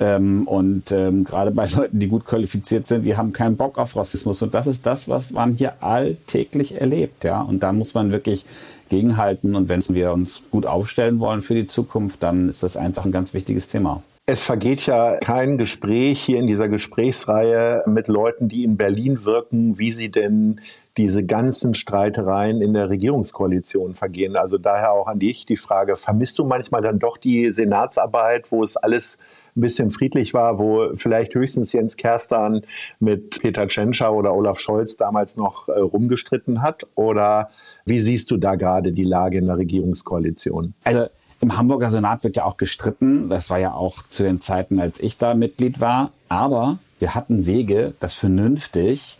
Ähm, 0.00 0.48
und 0.48 0.90
ähm, 0.90 1.24
gerade 1.24 1.52
bei 1.52 1.66
Leuten, 1.76 1.98
die 1.98 2.08
gut 2.08 2.24
qualifiziert 2.24 2.86
sind, 2.86 3.04
die 3.04 3.16
haben 3.16 3.32
keinen 3.32 3.56
Bock 3.56 3.78
auf 3.78 3.94
Rassismus. 3.94 4.42
Und 4.42 4.54
das 4.54 4.66
ist 4.66 4.86
das, 4.86 5.08
was 5.08 5.30
man 5.32 5.52
hier 5.52 5.82
alltäglich 5.82 6.80
erlebt. 6.80 7.24
Ja? 7.24 7.40
Und 7.40 7.62
da 7.62 7.72
muss 7.72 7.94
man 7.94 8.10
wirklich 8.10 8.44
gegenhalten. 8.88 9.54
Und 9.54 9.68
wenn 9.68 9.82
wir 9.88 10.12
uns 10.12 10.42
gut 10.50 10.66
aufstellen 10.66 11.20
wollen 11.20 11.42
für 11.42 11.54
die 11.54 11.66
Zukunft, 11.66 12.22
dann 12.22 12.48
ist 12.48 12.62
das 12.62 12.76
einfach 12.76 13.04
ein 13.04 13.12
ganz 13.12 13.32
wichtiges 13.34 13.68
Thema. 13.68 14.02
Es 14.24 14.44
vergeht 14.44 14.86
ja 14.86 15.16
kein 15.16 15.58
Gespräch 15.58 16.22
hier 16.22 16.38
in 16.38 16.46
dieser 16.46 16.68
Gesprächsreihe 16.68 17.82
mit 17.86 18.06
Leuten, 18.06 18.48
die 18.48 18.62
in 18.62 18.76
Berlin 18.76 19.24
wirken, 19.24 19.78
wie 19.78 19.90
sie 19.90 20.10
denn 20.10 20.60
diese 20.96 21.24
ganzen 21.24 21.74
Streitereien 21.74 22.60
in 22.60 22.74
der 22.74 22.90
Regierungskoalition 22.90 23.94
vergehen. 23.94 24.36
Also 24.36 24.58
daher 24.58 24.92
auch 24.92 25.06
an 25.06 25.18
dich 25.18 25.46
die 25.46 25.56
Frage, 25.56 25.96
vermisst 25.96 26.38
du 26.38 26.44
manchmal 26.44 26.82
dann 26.82 26.98
doch 26.98 27.16
die 27.16 27.50
Senatsarbeit, 27.50 28.52
wo 28.52 28.62
es 28.62 28.76
alles 28.76 29.18
ein 29.56 29.62
bisschen 29.62 29.90
friedlich 29.90 30.34
war, 30.34 30.58
wo 30.58 30.94
vielleicht 30.94 31.34
höchstens 31.34 31.72
Jens 31.72 31.96
Kerstan 31.96 32.62
mit 33.00 33.40
Peter 33.40 33.68
Tschentscher 33.68 34.12
oder 34.12 34.34
Olaf 34.34 34.60
Scholz 34.60 34.96
damals 34.96 35.36
noch 35.36 35.68
äh, 35.68 35.78
rumgestritten 35.78 36.62
hat? 36.62 36.86
Oder 36.94 37.50
wie 37.86 38.00
siehst 38.00 38.30
du 38.30 38.36
da 38.36 38.54
gerade 38.56 38.92
die 38.92 39.04
Lage 39.04 39.38
in 39.38 39.46
der 39.46 39.56
Regierungskoalition? 39.56 40.74
Also 40.84 41.06
im 41.40 41.56
Hamburger 41.56 41.90
Senat 41.90 42.22
wird 42.22 42.36
ja 42.36 42.44
auch 42.44 42.56
gestritten. 42.56 43.28
Das 43.28 43.50
war 43.50 43.58
ja 43.58 43.74
auch 43.74 44.02
zu 44.08 44.22
den 44.22 44.40
Zeiten, 44.40 44.78
als 44.78 45.00
ich 45.00 45.18
da 45.18 45.34
Mitglied 45.34 45.80
war. 45.80 46.12
Aber 46.28 46.78
wir 46.98 47.14
hatten 47.14 47.46
Wege, 47.46 47.94
das 47.98 48.14
vernünftig 48.14 49.18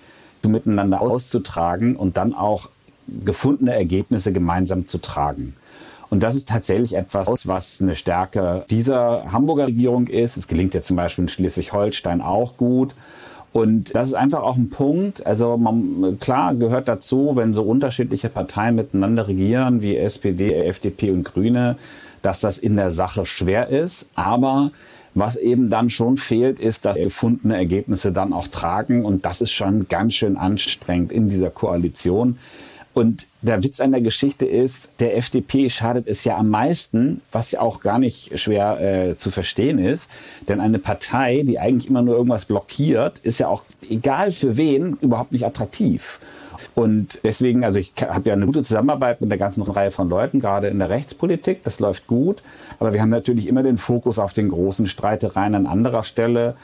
miteinander 0.49 1.00
auszutragen 1.00 1.96
und 1.96 2.16
dann 2.16 2.34
auch 2.34 2.68
gefundene 3.25 3.75
Ergebnisse 3.75 4.32
gemeinsam 4.32 4.88
zu 4.88 4.99
tragen. 4.99 5.54
Und 6.11 6.22
das 6.22 6.34
ist 6.34 6.49
tatsächlich 6.49 6.94
etwas, 6.94 7.49
was 7.49 7.80
eine 7.80 7.96
Stärke 7.96 8.66
dieser 8.68 9.32
Hamburger 9.32 9.66
Regierung 9.66 10.08
ist. 10.08 10.37
Es 10.37 10.46
gelingt 10.46 10.75
ja 10.75 10.82
zum 10.82 10.96
Beispiel 10.96 11.25
in 11.25 11.28
Schleswig-Holstein 11.28 12.20
auch 12.20 12.58
gut. 12.58 12.94
Und 13.52 13.94
das 13.94 14.08
ist 14.08 14.14
einfach 14.14 14.42
auch 14.42 14.56
ein 14.56 14.68
Punkt. 14.68 15.26
Also 15.26 15.56
man, 15.56 16.18
klar 16.20 16.54
gehört 16.54 16.88
dazu, 16.88 17.32
wenn 17.34 17.54
so 17.54 17.62
unterschiedliche 17.62 18.28
Parteien 18.28 18.75
miteinander 18.75 19.28
regieren, 19.28 19.80
wie 19.80 19.96
SPD, 19.96 20.54
FDP 20.66 21.11
und 21.12 21.25
Grüne, 21.25 21.76
dass 22.22 22.40
das 22.40 22.58
in 22.58 22.76
der 22.76 22.90
Sache 22.90 23.25
schwer 23.25 23.68
ist. 23.68 24.08
Aber 24.14 24.70
was 25.14 25.37
eben 25.37 25.71
dann 25.71 25.90
schon 25.90 26.16
fehlt, 26.16 26.59
ist, 26.59 26.85
dass 26.85 26.97
gefundene 26.97 27.57
Ergebnisse 27.57 28.12
dann 28.12 28.33
auch 28.33 28.49
tragen. 28.49 29.04
Und 29.04 29.25
das 29.25 29.40
ist 29.40 29.52
schon 29.52 29.88
ganz 29.88 30.14
schön 30.14 30.37
anstrengend 30.37 31.12
in 31.12 31.28
dieser 31.28 31.50
Koalition. 31.50 32.38
Und 32.95 33.26
der 33.40 33.62
Witz 33.64 33.81
an 33.81 33.92
der 33.92 34.02
Geschichte 34.02 34.45
ist, 34.45 34.90
der 35.00 35.16
FDP 35.16 35.71
schadet 35.71 36.07
es 36.07 36.25
ja 36.25 36.37
am 36.37 36.50
meisten, 36.50 37.23
was 37.33 37.52
ja 37.52 37.61
auch 37.61 37.81
gar 37.81 37.99
nicht 37.99 38.38
schwer 38.38 38.81
äh, 38.81 39.16
zu 39.16 39.31
verstehen 39.31 39.78
ist. 39.78 40.11
Denn 40.49 40.61
eine 40.61 40.78
Partei, 40.78 41.42
die 41.47 41.59
eigentlich 41.59 41.88
immer 41.88 42.02
nur 42.02 42.16
irgendwas 42.16 42.45
blockiert, 42.45 43.19
ist 43.23 43.40
ja 43.40 43.49
auch, 43.49 43.62
egal 43.88 44.31
für 44.31 44.59
wen, 44.59 44.99
überhaupt 45.00 45.33
nicht 45.33 45.47
attraktiv. 45.47 46.19
Und 46.75 47.21
deswegen, 47.25 47.64
also 47.64 47.78
ich 47.78 47.92
habe 48.00 48.28
ja 48.28 48.35
eine 48.35 48.47
gute 48.47 48.62
Zusammenarbeit 48.62 49.21
mit 49.21 49.31
der 49.31 49.38
ganzen 49.38 49.62
Reihe 49.62 49.90
von 49.90 50.09
Leuten, 50.09 50.40
gerade 50.40 50.69
in 50.69 50.78
der 50.78 50.90
Rechtspolitik, 50.90 51.64
das 51.64 51.81
läuft 51.81 52.07
gut. 52.07 52.42
Aber 52.78 52.92
wir 52.92 53.00
haben 53.00 53.11
natürlich 53.11 53.49
immer 53.49 53.62
den 53.62 53.78
Fokus 53.78 54.19
auf 54.19 54.33
den 54.33 54.49
großen 54.49 54.87
Streitereien 54.87 55.54
an 55.54 55.66
anderer 55.66 56.02
Stelle. 56.02 56.57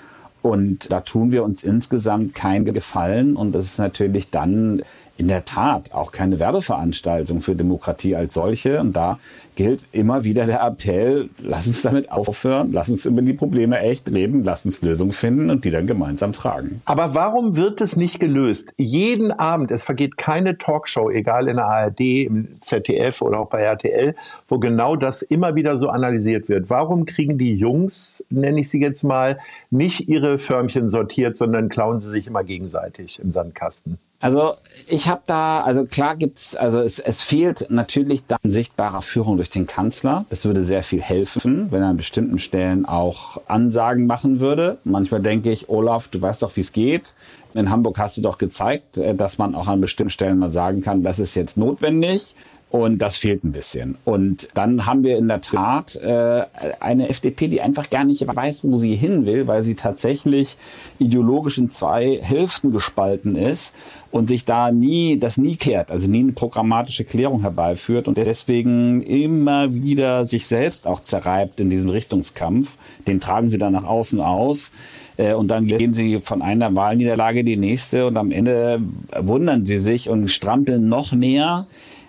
Und 0.43 0.93
da 0.93 1.01
tun 1.01 1.33
wir 1.33 1.43
uns 1.45 1.63
insgesamt 1.65 2.35
keinen 2.35 2.65
Gefallen. 2.65 3.37
Und 3.37 3.55
das 3.55 3.65
ist 3.65 3.79
natürlich 3.79 4.31
dann 4.31 4.83
in 5.19 5.29
der 5.29 5.45
Tat 5.45 5.93
auch 5.93 6.13
keine 6.13 6.39
Werbeveranstaltung 6.39 7.41
für 7.41 7.55
Demokratie 7.55 8.15
als 8.15 8.35
solche. 8.35 8.81
Und 8.81 8.95
da 8.95 9.19
gilt 9.57 9.85
immer 9.91 10.23
wieder 10.23 10.47
der 10.47 10.63
Appell, 10.63 11.31
lass 11.43 11.67
uns 11.67 11.83
damit 11.83 12.13
aufhören, 12.13 12.71
lass 12.71 12.89
uns 12.89 13.05
über 13.05 13.21
die 13.21 13.33
Probleme 13.33 13.81
echt 13.81 14.09
reden, 14.13 14.45
lass 14.45 14.65
uns 14.65 14.81
Lösungen 14.83 15.11
finden 15.11 15.51
und 15.51 15.65
die 15.65 15.73
dann 15.73 15.89
gemeinsam 15.89 16.33
tragen. 16.33 16.81
Aber 16.85 17.17
warum 17.17 17.57
wird 17.57 17.81
es 17.81 17.97
nicht 17.97 18.21
gelöst? 18.21 18.73
Jeden 18.79 19.33
Abend, 19.33 19.73
es 19.73 19.83
vergeht 19.83 20.17
keine 20.17 20.57
Talkshow, 20.57 21.11
egal 21.11 21.49
in 21.49 21.57
der 21.57 21.67
ARD, 21.67 22.01
im 22.01 22.49
ZDF 22.61 23.21
oder 23.21 23.41
auch 23.41 23.49
bei 23.49 23.63
RTL, 23.63 24.15
wo 24.47 24.61
genau 24.61 24.95
das 24.95 25.23
immer 25.23 25.57
wieder 25.57 25.77
so 25.77 25.89
analysiert 25.89 26.49
wird. 26.49 26.71
Warum 26.71 27.05
kriegen 27.05 27.37
die 27.37 27.55
Jungs, 27.55 28.25
nenne 28.31 28.61
ich 28.61 28.71
sie 28.71 28.81
jetzt 28.81 29.03
mal, 29.03 29.41
nicht 29.71 30.09
ihre 30.09 30.39
Förmchen 30.39 30.89
sortiert, 30.89 31.37
sondern 31.37 31.69
klauen 31.69 31.99
sie 31.99 32.09
sich 32.09 32.29
immer 32.29 32.45
gegenseitig 32.45 33.19
im 33.19 33.33
Sandkasten? 33.33 33.99
Also 34.21 34.55
ich 34.89 35.09
habe 35.09 35.23
da, 35.27 35.61
also 35.61 35.85
klar 35.85 36.17
gibt's, 36.17 36.57
also 36.57 36.81
es, 36.81 36.99
es 36.99 37.23
fehlt 37.23 37.67
natürlich 37.69 38.23
dann 38.27 38.39
sichtbarer 38.43 39.03
Führung 39.03 39.37
durch 39.37 39.51
den 39.51 39.67
Kanzler. 39.67 40.25
Das 40.31 40.45
würde 40.45 40.65
sehr 40.65 40.83
viel 40.83 41.01
helfen, 41.01 41.71
wenn 41.71 41.83
er 41.83 41.89
an 41.89 41.97
bestimmten 41.97 42.39
Stellen 42.39 42.85
auch 42.85 43.41
Ansagen 43.47 44.07
machen 44.07 44.41
würde. 44.41 44.79
Manchmal 44.85 45.21
denke 45.21 45.53
ich, 45.53 45.69
Olaf, 45.69 46.09
du 46.09 46.21
weißt 46.21 46.43
doch, 46.43 46.57
wie 46.57 46.63
es 46.63 46.73
geht. 46.73 47.15
In 47.55 47.71
Hamburg 47.71 47.99
hast 47.99 48.17
du 48.17 48.23
doch 48.23 48.39
gezeigt, 48.39 48.99
äh, 48.99 49.15
dass 49.15 49.39
man 49.39 49.55
auch 49.55 49.69
an 49.69 49.81
bestimmten 49.81 50.11
Stellen 50.11 50.39
mal 50.39 50.53
sagen 50.53 50.83
kann, 50.83 51.03
das 51.03 51.19
ist 51.19 51.35
jetzt 51.35 51.57
notwendig. 51.57 52.35
Und 52.71 52.99
das 52.99 53.17
fehlt 53.17 53.45
ein 53.45 53.53
bisschen. 53.53 53.97
Und 54.05 54.51
dann 54.53 54.85
haben 54.85 55.03
wir 55.03 55.17
in 55.17 55.27
der 55.27 55.41
Tat 55.41 55.97
äh, 55.97 56.43
eine 56.81 57.09
FDP, 57.09 57.49
die 57.49 57.63
einfach 57.63 57.89
gar 57.89 58.05
nicht 58.05 58.27
weiß, 58.27 58.65
wo 58.65 58.77
sie 58.77 58.95
hin 58.95 59.25
will, 59.25 59.47
weil 59.47 59.63
sie 59.63 59.75
tatsächlich 59.75 60.59
ideologisch 60.99 61.57
in 61.57 61.71
zwei 61.71 62.19
Hälften 62.21 62.71
gespalten 62.71 63.37
ist 63.37 63.75
und 64.11 64.29
sich 64.29 64.45
da 64.45 64.71
nie, 64.71 65.19
das 65.19 65.39
nie 65.39 65.57
kehrt, 65.57 65.91
also 65.91 66.11
nie 66.11 66.21
eine 66.21 66.33
programmatische 66.33 67.05
Klärung 67.05 67.41
herbeiführt 67.41 68.07
und 68.07 68.19
deswegen 68.19 69.01
immer 69.01 69.73
wieder 69.73 70.27
sich 70.27 70.47
selbst 70.47 70.87
auch 70.87 71.03
zerreibt 71.03 71.61
in 71.61 71.71
diesem 71.71 71.89
Richtungskampf. 71.89 72.77
Den 73.07 73.19
tragen 73.19 73.49
sie 73.49 73.59
dann 73.59 73.73
nach 73.73 73.85
außen 73.85 74.21
aus. 74.21 74.73
Äh, 75.17 75.33
und 75.33 75.49
dann 75.49 75.67
gehen 75.67 75.95
sie 75.95 76.21
von 76.21 76.43
einer 76.43 76.75
Wahlniederlage 76.75 77.45
die 77.45 77.57
nächste 77.57 78.07
und 78.07 78.19
am 78.19 78.31
Ende 78.31 78.83
wundern 79.19 79.65
sie 79.65 79.79
sich 79.79 80.11
und 80.11 80.29
strampeln 80.29 80.89
noch 80.89 81.13
mehr 81.13 81.67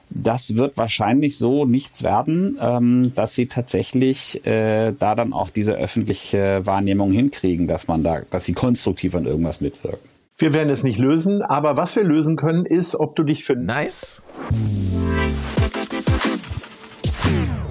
das 0.09 0.55
wird 0.55 0.77
wahrscheinlich 0.77 1.37
so 1.37 1.65
nichts 1.65 2.03
werden, 2.03 2.57
ähm, 2.61 3.13
dass 3.13 3.35
sie 3.35 3.47
tatsächlich 3.47 4.45
äh, 4.45 4.91
da 4.97 5.15
dann 5.15 5.33
auch 5.33 5.49
diese 5.49 5.73
öffentliche 5.73 6.65
Wahrnehmung 6.65 7.11
hinkriegen, 7.11 7.67
dass 7.67 7.87
man 7.87 8.03
da, 8.03 8.21
dass 8.29 8.45
sie 8.45 8.53
konstruktiv 8.53 9.15
an 9.15 9.25
irgendwas 9.25 9.61
mitwirken. 9.61 10.09
Wir 10.37 10.53
werden 10.53 10.69
es 10.69 10.83
nicht 10.83 10.97
lösen, 10.97 11.41
aber 11.41 11.75
was 11.75 11.95
wir 11.95 12.03
lösen 12.03 12.37
können, 12.37 12.65
ist, 12.65 12.95
ob 12.95 13.15
du 13.15 13.23
dich 13.23 13.43
für 13.43 13.55
nice 13.55 14.21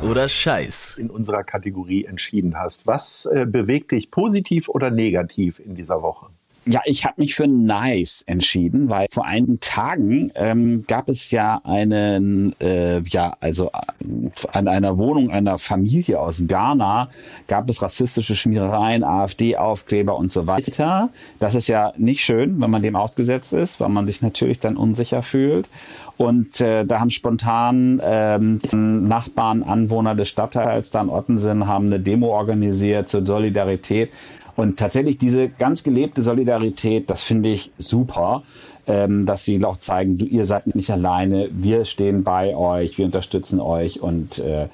oder 0.02 0.28
Scheiß 0.28 0.96
in 0.98 1.10
unserer 1.10 1.44
Kategorie 1.44 2.04
entschieden 2.04 2.58
hast. 2.58 2.86
Was 2.86 3.26
äh, 3.26 3.46
bewegt 3.46 3.92
dich 3.92 4.10
positiv 4.10 4.68
oder 4.68 4.90
negativ 4.90 5.58
in 5.58 5.74
dieser 5.74 6.02
Woche? 6.02 6.26
Ja, 6.70 6.82
ich 6.84 7.06
habe 7.06 7.14
mich 7.22 7.34
für 7.34 7.46
Nice 7.46 8.24
entschieden, 8.26 8.90
weil 8.90 9.06
vor 9.10 9.24
einigen 9.24 9.58
Tagen 9.58 10.30
ähm, 10.34 10.84
gab 10.86 11.08
es 11.08 11.30
ja 11.30 11.62
einen, 11.64 12.54
äh, 12.60 13.00
ja, 13.00 13.38
also 13.40 13.68
äh, 13.68 14.28
an 14.52 14.68
einer 14.68 14.98
Wohnung 14.98 15.30
einer 15.30 15.56
Familie 15.56 16.20
aus 16.20 16.42
Ghana 16.46 17.08
gab 17.46 17.70
es 17.70 17.80
rassistische 17.80 18.36
Schmierereien, 18.36 19.02
AfD-Aufkleber 19.02 20.14
und 20.14 20.30
so 20.30 20.46
weiter. 20.46 21.08
Das 21.40 21.54
ist 21.54 21.68
ja 21.68 21.94
nicht 21.96 22.22
schön, 22.22 22.60
wenn 22.60 22.70
man 22.70 22.82
dem 22.82 22.96
ausgesetzt 22.96 23.54
ist, 23.54 23.80
weil 23.80 23.88
man 23.88 24.06
sich 24.06 24.20
natürlich 24.20 24.58
dann 24.58 24.76
unsicher 24.76 25.22
fühlt. 25.22 25.70
Und 26.18 26.60
äh, 26.60 26.84
da 26.84 26.98
haben 26.98 27.10
spontan 27.10 28.02
ähm, 28.04 28.60
Nachbarn, 28.72 29.62
Anwohner 29.62 30.16
des 30.16 30.28
Stadtteils 30.28 30.90
da 30.90 31.00
in 31.00 31.10
Ottensen 31.10 31.68
haben 31.68 31.86
eine 31.86 32.00
Demo 32.00 32.36
organisiert 32.36 33.08
zur 33.08 33.24
Solidarität 33.24 34.10
und 34.58 34.76
tatsächlich 34.76 35.18
diese 35.18 35.48
ganz 35.48 35.84
gelebte 35.84 36.24
Solidarität, 36.24 37.08
das 37.10 37.22
finde 37.22 37.48
ich 37.48 37.70
super, 37.78 38.42
ähm, 38.88 39.24
dass 39.24 39.44
sie 39.44 39.64
auch 39.64 39.78
zeigen, 39.78 40.18
du, 40.18 40.24
ihr 40.24 40.44
seid 40.46 40.74
nicht 40.74 40.90
alleine, 40.90 41.48
wir 41.52 41.84
stehen 41.84 42.24
bei 42.24 42.56
euch, 42.56 42.98
wir 42.98 43.04
unterstützen 43.04 43.60
euch 43.60 44.00
und 44.00 44.40
äh, 44.40 44.66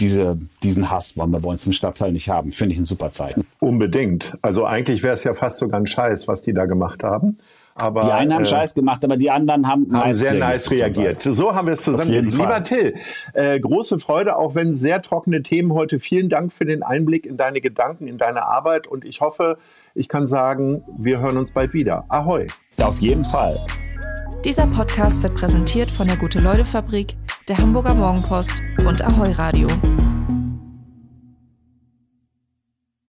diese, 0.00 0.36
diesen 0.64 0.90
Hass 0.90 1.16
wollen 1.16 1.30
wir 1.30 1.38
bei 1.38 1.50
uns 1.50 1.64
im 1.68 1.72
Stadtteil 1.72 2.10
nicht 2.10 2.28
haben. 2.28 2.50
Finde 2.50 2.72
ich 2.72 2.80
ein 2.80 2.84
super 2.84 3.12
Zeichen. 3.12 3.46
Unbedingt. 3.60 4.36
Also 4.42 4.64
eigentlich 4.64 5.04
wäre 5.04 5.14
es 5.14 5.22
ja 5.22 5.34
fast 5.34 5.58
sogar 5.58 5.78
ein 5.78 5.86
Scheiß, 5.86 6.26
was 6.26 6.42
die 6.42 6.52
da 6.52 6.66
gemacht 6.66 7.04
haben. 7.04 7.38
Aber, 7.78 8.00
die 8.00 8.10
einen 8.10 8.32
haben 8.32 8.42
äh, 8.42 8.46
Scheiß 8.46 8.74
gemacht, 8.74 9.04
aber 9.04 9.18
die 9.18 9.30
anderen 9.30 9.68
haben, 9.68 9.86
haben 9.92 10.06
nice 10.06 10.18
sehr 10.18 10.32
reagiert. 10.32 10.48
nice 10.48 10.70
reagiert. 10.70 11.22
So 11.22 11.54
haben 11.54 11.66
wir 11.66 11.74
es 11.74 11.82
zusammen. 11.82 12.10
Lieber 12.10 12.64
Till, 12.64 12.94
äh, 13.34 13.60
große 13.60 13.98
Freude, 13.98 14.36
auch 14.36 14.54
wenn 14.54 14.72
sehr 14.74 15.02
trockene 15.02 15.42
Themen 15.42 15.74
heute. 15.74 15.98
Vielen 15.98 16.30
Dank 16.30 16.54
für 16.54 16.64
den 16.64 16.82
Einblick 16.82 17.26
in 17.26 17.36
deine 17.36 17.60
Gedanken, 17.60 18.08
in 18.08 18.16
deine 18.16 18.46
Arbeit 18.46 18.86
und 18.86 19.04
ich 19.04 19.20
hoffe, 19.20 19.58
ich 19.94 20.08
kann 20.08 20.26
sagen, 20.26 20.84
wir 20.96 21.20
hören 21.20 21.36
uns 21.36 21.52
bald 21.52 21.74
wieder. 21.74 22.06
Ahoi. 22.08 22.46
Ja, 22.78 22.86
auf 22.86 23.00
jeden 23.00 23.24
Fall. 23.24 23.64
Dieser 24.44 24.66
Podcast 24.66 25.22
wird 25.22 25.34
präsentiert 25.34 25.90
von 25.90 26.06
der 26.06 26.16
Gute-Leute-Fabrik, 26.16 27.14
der 27.48 27.58
Hamburger 27.58 27.94
Morgenpost 27.94 28.62
und 28.86 29.02
Ahoi 29.02 29.32
Radio. 29.32 29.68